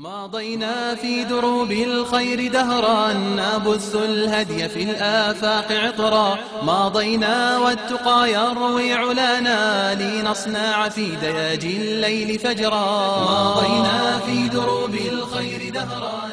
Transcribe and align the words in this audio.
ماضينا 0.00 0.94
في 0.94 1.24
دروب 1.24 1.72
الخير 1.72 2.52
دهرا 2.52 3.12
نبث 3.12 3.94
الهدي 3.94 4.68
في 4.68 4.82
الآفاق 4.82 5.72
عطرا. 5.72 6.38
ماضينا 6.62 7.58
والتقى 7.58 8.32
يروي 8.32 8.92
علانا 8.92 9.94
لنصنع 9.94 10.88
في 10.88 11.16
دياجي 11.16 11.76
الليل 11.76 12.38
فجرا. 12.38 12.86
ماضينا 13.24 14.18
في 14.18 14.48
دروب 14.48 14.94
الخير 14.94 15.72
دهرا 15.74 16.30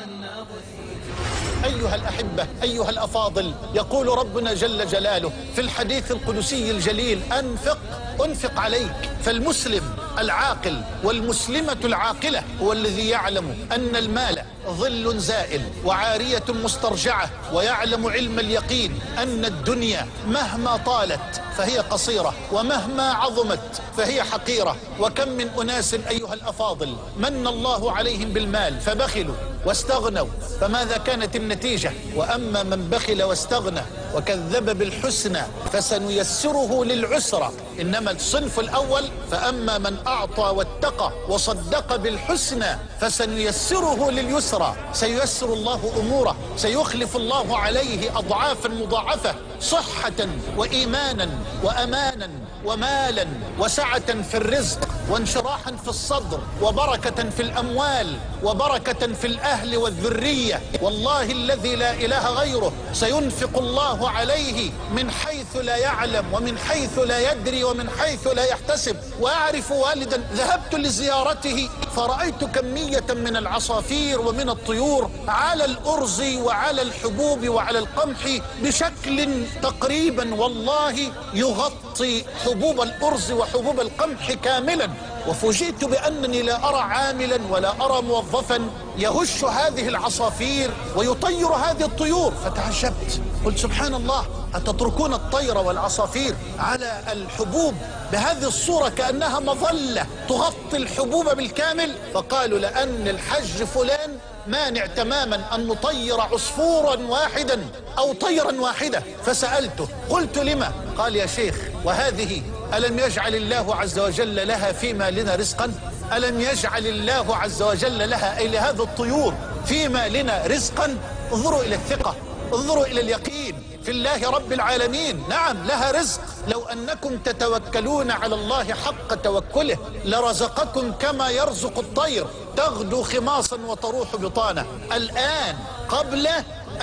أيها 1.65 1.95
الأحبة 1.95 2.47
أيها 2.63 2.89
الأفاضل 2.89 3.53
يقول 3.75 4.07
ربنا 4.07 4.53
جل 4.53 4.87
جلاله 4.87 5.31
في 5.55 5.61
الحديث 5.61 6.11
القدسي 6.11 6.71
الجليل 6.71 7.19
أنفق 7.39 7.77
أنفق 8.25 8.59
عليك 8.59 9.09
فالمسلم 9.23 9.83
العاقل 10.17 10.81
والمسلمة 11.03 11.77
العاقلة 11.83 12.43
هو 12.61 12.73
الذي 12.73 13.09
يعلم 13.09 13.67
أن 13.71 13.95
المال 13.95 14.41
ظل 14.67 15.17
زائل 15.19 15.61
وعارية 15.85 16.43
مسترجعة 16.49 17.29
ويعلم 17.53 18.07
علم 18.07 18.39
اليقين 18.39 18.99
أن 19.17 19.45
الدنيا 19.45 20.07
مهما 20.27 20.77
طالت 20.77 21.41
فهي 21.57 21.77
قصيرة 21.77 22.33
ومهما 22.51 23.13
عظمت 23.13 23.81
فهي 23.97 24.23
حقيرة. 24.23 24.75
وكم 24.99 25.29
من 25.29 25.49
أناس 25.61 25.93
أيها 25.93 26.33
الأفاضل 26.33 26.95
من 27.17 27.47
الله 27.47 27.91
عليهم 27.91 28.33
بالمال 28.33 28.79
فبخلوا 28.79 29.35
واستغنوا 29.65 30.27
فماذا 30.61 30.97
كانت 30.97 31.35
النتيجة؟ 31.35 31.91
وأما 32.15 32.63
من 32.63 32.89
بخل 32.89 33.23
واستغنى 33.23 33.81
وكذب 34.15 34.77
بالحسنى 34.77 35.41
فسنيسره 35.73 36.83
للعسرى. 36.83 37.51
إنما 37.81 38.11
الصنف 38.11 38.59
الأول 38.59 39.03
فأما 39.31 39.77
من 39.77 39.97
أعطى 40.07 40.53
واتقى 40.55 41.11
وصدق 41.29 41.95
بالحسنى 41.95 42.77
فسنيسره 43.01 44.11
لليسرى. 44.11 44.75
سييسر 44.93 45.53
الله 45.53 45.91
أموره 45.99 46.35
سيخلف 46.57 47.15
الله 47.15 47.57
عليه 47.57 48.17
أضعافا 48.17 48.69
مضاعفة. 48.69 49.35
صحة 49.61 50.27
وإيمانا 50.57 51.29
وأمانا 51.63 52.29
ومالا 52.65 53.27
وسعة 53.59 54.21
في 54.21 54.37
الرزق 54.37 54.89
وانشراحا 55.09 55.71
في 55.71 55.87
الصدر 55.87 56.39
وبركة 56.61 57.29
في 57.29 57.39
الأموال 57.41 58.17
وبركة 58.43 59.13
في 59.13 59.27
الأهل 59.27 59.77
والذرية. 59.77 60.61
والله 60.81 61.31
الذي 61.31 61.75
لا 61.75 61.93
إله 61.93 62.29
غيره 62.29 62.73
سينفق 62.93 63.57
الله 63.57 64.09
عليه 64.09 64.71
من 64.95 65.11
حيث 65.11 65.36
لا 65.55 65.77
يعلم 65.77 66.33
ومن 66.33 66.57
حيث 66.57 66.99
لا 66.99 67.31
يدري 67.31 67.63
ومن 67.63 67.89
حيث 67.89 68.27
لا 68.27 68.45
يحتسب. 68.45 68.95
وأعرف 69.19 69.71
والدا 69.71 70.23
ذهبت 70.33 70.75
لزيارته 70.75 71.69
فرأيت 71.95 72.43
كمية 72.43 73.05
من 73.09 73.37
العصافير 73.37 74.21
ومن 74.21 74.49
الطيور 74.49 75.09
على 75.27 75.65
الأرز 75.65 76.21
وعلى 76.21 76.81
الحبوب 76.81 77.47
وعلى 77.47 77.79
القمح 77.79 78.39
بشكل 78.61 79.45
تقريبا 79.63 80.35
والله 80.35 80.95
يغطي 81.33 82.25
حبوب 82.45 82.81
الأرز 82.81 83.31
وحبوب 83.31 83.79
القمح 83.81 84.31
كاملا. 84.31 84.89
وفوجئت 85.27 85.85
بأنني 85.85 86.41
لا 86.41 86.69
أرى 86.69 86.79
عاملا 86.79 87.39
ولا 87.51 87.85
أرى 87.85 88.01
موظفا 88.01 88.69
يهش 88.97 89.43
هذه 89.43 89.87
العصافير 89.87 90.71
ويطير 90.95 91.47
هذه 91.47 91.85
الطيور. 91.85 92.31
فتعجبت. 92.31 93.21
قلت 93.45 93.57
سبحان 93.57 93.93
الله 93.93 94.25
أتتركون 94.55 95.13
الطير 95.13 95.57
والعصافير 95.57 96.35
على 96.59 97.03
الحبوب 97.11 97.73
بهذه 98.11 98.47
الصورة 98.47 98.89
كأنها 98.89 99.39
مظلة 99.39 100.05
تغطي 100.29 100.77
الحبوب 100.77 101.29
بالكامل؟ 101.29 101.95
فقالوا 102.13 102.59
لأن 102.59 103.07
الحج 103.07 103.63
فلان 103.63 104.17
مانع 104.47 104.85
تماما 104.85 105.55
أن 105.55 105.67
نطير 105.67 106.21
عصفورا 106.21 106.97
واحدا 106.97 107.65
أو 107.97 108.13
طيرا 108.13 108.61
واحدة. 108.61 109.03
فسألته 109.25 109.87
قلت 110.09 110.37
لما؟ 110.37 110.71
قال 110.97 111.15
يا 111.15 111.25
شيخ 111.25 111.55
وهذه 111.83 112.41
ألم 112.73 112.99
يجعل 112.99 113.35
الله 113.35 113.75
عز 113.75 113.99
وجل 113.99 114.47
لها 114.47 114.71
في 114.71 114.93
مالنا 114.93 115.35
رزقا؟ 115.35 115.71
ألم 116.13 116.41
يجعل 116.41 116.87
الله 116.87 117.35
عز 117.35 117.61
وجل 117.61 118.09
لها 118.09 118.37
أي 118.37 118.47
لهذه 118.47 118.83
الطيور 118.83 119.33
في 119.65 119.87
مالنا 119.87 120.45
رزقا؟ 120.47 120.97
انظروا 121.33 121.63
إلى 121.63 121.75
الثقة 121.75 122.15
انظروا 122.53 122.85
إلى 122.85 123.01
اليقين 123.01 123.63
في 123.83 123.91
الله 123.91 124.29
رب 124.29 124.53
العالمين. 124.53 125.23
نعم 125.29 125.63
لها 125.63 125.91
رزق. 125.91 126.21
لو 126.47 126.65
أنكم 126.65 127.17
تتوكلون 127.17 128.11
على 128.11 128.35
الله 128.35 128.73
حق 128.73 129.15
توكله 129.15 129.77
لرزقكم 130.05 130.91
كما 130.91 131.29
يرزق 131.29 131.79
الطير. 131.79 132.27
تغدو 132.57 133.03
خماصا 133.03 133.57
وتروح 133.67 134.15
بطانة. 134.15 134.65
الآن 134.93 135.55
قبل 135.89 136.27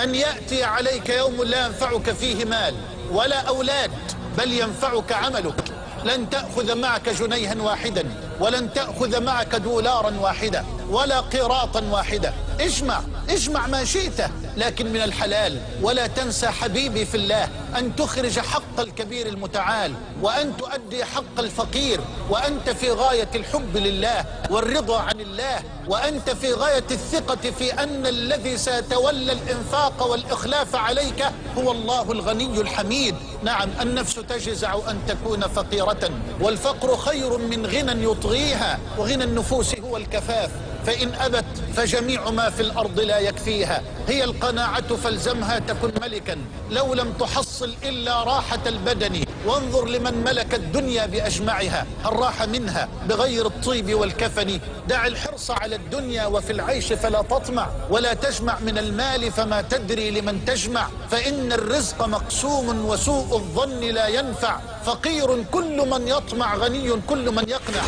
أن 0.03 0.15
يأتي 0.15 0.63
عليك 0.63 1.09
يوم 1.09 1.43
لا 1.43 1.65
ينفعك 1.65 2.11
فيه 2.11 2.45
مال. 2.45 2.75
ولا 3.11 3.41
أولاد 3.41 3.91
بل 4.37 4.51
ينفعك 4.53 5.11
عملك. 5.11 5.63
لن 6.05 6.29
تأخذ 6.29 6.75
معك 6.75 7.09
جنيها 7.09 7.55
واحدا 7.61 8.03
ولن 8.39 8.73
تأخذ 8.73 9.23
معك 9.23 9.55
دولارا 9.55 10.13
واحدا 10.19 10.65
ولا 10.89 11.19
قيراطا 11.19 11.83
واحدا. 11.91 12.33
اجمع 12.59 13.01
اجمع 13.29 13.67
ما 13.67 13.85
شئت. 13.85 14.21
لكن 14.57 14.93
من 14.93 15.01
الحلال. 15.01 15.61
ولا 15.81 16.07
تنسى 16.07 16.47
حبيبي 16.47 17.05
في 17.05 17.17
الله 17.17 17.49
أن 17.77 17.95
تخرج 17.95 18.39
حق 18.39 18.79
الكبير 18.79 19.27
المتعال 19.27 19.93
وأن 20.21 20.57
تؤدي 20.57 21.05
حق 21.05 21.39
الفقير 21.39 22.01
وأنت 22.29 22.69
في 22.69 22.91
غاية 22.91 23.29
الحب 23.35 23.77
لله 23.77 24.25
والرضا 24.49 24.99
عن 24.99 25.19
الله 25.19 25.59
وأنت 25.87 26.29
في 26.29 26.53
غاية 26.53 26.83
الثقة 26.91 27.51
في 27.51 27.73
أن 27.73 28.07
الذي 28.07 28.57
سيتولى 28.57 29.31
الإنفاق 29.31 30.11
والإخلاف 30.11 30.75
عليك 30.75 31.25
هو 31.57 31.71
الله 31.71 32.11
الغني 32.11 32.61
الحميد. 32.61 33.15
نعم 33.43 33.69
النفس 33.81 34.15
تجزع 34.15 34.75
أن 34.89 34.99
تكون 35.07 35.41
فقيرة 35.41 36.09
والفقر 36.41 36.97
خير 36.97 37.37
من 37.37 37.65
غنى 37.65 38.03
يطغيها 38.03 38.79
وغنى 38.97 39.23
النفوس 39.23 39.75
هو 39.79 39.97
الكفاف. 39.97 40.49
فإن 40.85 41.13
أبت 41.13 41.45
فجميع 41.75 42.29
ما 42.29 42.49
في 42.49 42.61
الأرض 42.61 42.99
لا 42.99 43.19
يكفيها. 43.19 43.81
هي 44.07 44.23
القناعة 44.23 44.95
فالزمها 44.95 45.59
تكن 45.59 45.91
ملكا. 46.01 46.37
لو 46.71 46.93
لم 46.93 47.13
تحصل 47.13 47.73
إلا 47.83 48.23
راحة 48.23 48.59
البدن. 48.67 49.25
وانظر 49.45 49.87
لمن 49.87 50.23
ملك 50.23 50.53
الدنيا 50.53 51.05
بأجمعها. 51.05 51.85
هل 52.05 52.13
راح 52.13 52.43
منها؟ 52.43 52.89
بغير 53.09 53.45
الطيب 53.45 53.93
والكفن. 53.93 54.59
دع 54.87 55.07
الحرص 55.07 55.51
على 55.51 55.75
الدنيا 55.75 56.25
وفي 56.25 56.51
العيش 56.51 56.93
فلا 56.93 57.21
تطمع. 57.21 57.67
ولا 57.89 58.13
تجمع 58.13 58.59
من 58.59 58.77
المال 58.77 59.31
فما 59.31 59.61
تدري 59.61 60.11
لمن 60.11 60.45
تجمع. 60.45 60.87
فإن 61.11 61.51
الرزق 61.51 62.07
مقسوم 62.07 62.85
وسوء 62.85 63.35
الظن 63.35 63.79
لا 63.79 64.07
ينفع. 64.07 64.59
فقير 64.85 65.43
كل 65.43 65.89
من 65.89 66.07
يطمع 66.07 66.55
غني 66.55 67.01
كل 67.09 67.31
من 67.31 67.43
يقنع. 67.49 67.83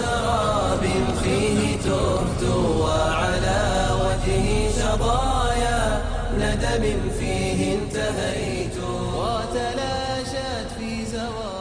سراب 0.00 0.84
فيه 1.22 1.76
تهت 1.76 2.42
وعلى 2.80 3.62
وجهه 4.02 4.70
شظايا 4.78 6.02
ندم 6.38 6.84
فيه 7.18 7.74
انتهيت 7.74 8.76
وتلاشت 9.16 10.68
في 10.78 11.04
زوايا. 11.04 11.59